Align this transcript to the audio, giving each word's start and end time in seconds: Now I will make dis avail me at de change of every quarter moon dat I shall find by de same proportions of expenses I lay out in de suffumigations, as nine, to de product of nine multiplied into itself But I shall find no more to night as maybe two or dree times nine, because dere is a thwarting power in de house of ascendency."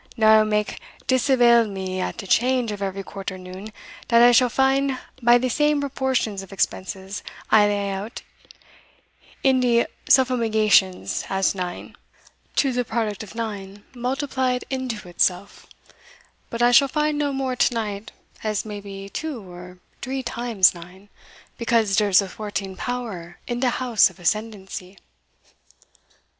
Now 0.17 0.33
I 0.33 0.37
will 0.39 0.49
make 0.49 0.79
dis 1.05 1.29
avail 1.29 1.67
me 1.67 1.99
at 2.01 2.17
de 2.17 2.25
change 2.25 2.71
of 2.71 2.81
every 2.81 3.03
quarter 3.03 3.37
moon 3.37 3.71
dat 4.07 4.23
I 4.23 4.31
shall 4.31 4.49
find 4.49 4.97
by 5.21 5.37
de 5.37 5.47
same 5.47 5.79
proportions 5.79 6.41
of 6.41 6.51
expenses 6.51 7.21
I 7.51 7.67
lay 7.67 7.91
out 7.91 8.23
in 9.43 9.59
de 9.59 9.85
suffumigations, 10.09 11.25
as 11.29 11.53
nine, 11.53 11.95
to 12.55 12.71
de 12.73 12.83
product 12.83 13.21
of 13.21 13.35
nine 13.35 13.83
multiplied 13.93 14.65
into 14.71 15.07
itself 15.07 15.67
But 16.49 16.63
I 16.63 16.71
shall 16.71 16.87
find 16.87 17.19
no 17.19 17.31
more 17.31 17.55
to 17.55 17.71
night 17.75 18.11
as 18.43 18.65
maybe 18.65 19.07
two 19.07 19.39
or 19.47 19.77
dree 20.01 20.23
times 20.23 20.73
nine, 20.73 21.09
because 21.59 21.95
dere 21.95 22.09
is 22.09 22.23
a 22.23 22.27
thwarting 22.27 22.75
power 22.75 23.37
in 23.45 23.59
de 23.59 23.69
house 23.69 24.09
of 24.09 24.17
ascendency." 24.19 24.97